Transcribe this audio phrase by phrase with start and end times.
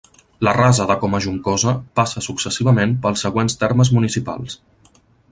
[0.45, 4.57] La Rasa de Comajuncosa passa successivament pels següents termes municipals.